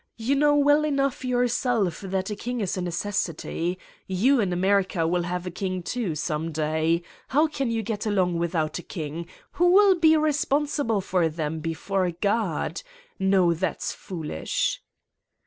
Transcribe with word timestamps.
You 0.17 0.33
know 0.35 0.55
well 0.55 0.83
enough 0.83 1.23
yourself 1.23 2.01
182 2.01 2.01
Satan's 2.01 2.11
Diary 2.11 2.23
that 2.23 2.29
a 2.31 2.35
king 2.43 2.59
is 2.61 2.75
a 2.77 2.81
necessity. 2.81 3.79
You, 4.07 4.39
in 4.39 4.51
America, 4.51 5.23
have 5.25 5.45
a 5.45 5.51
king, 5.51 5.83
too, 5.83 6.15
some 6.15 6.51
day. 6.51 7.03
How 7.27 7.45
can 7.45 7.69
you 7.69 7.83
get 7.83 8.07
along 8.07 8.39
without 8.39 8.79
a 8.79 8.81
king: 8.81 9.27
who 9.51 9.69
will 9.69 9.93
be 9.93 10.17
responsible 10.17 11.01
for 11.01 11.29
them 11.29 11.59
before 11.59 12.09
God? 12.19 12.81
No, 13.19 13.53
that's 13.53 13.91
foolish." 13.93 14.81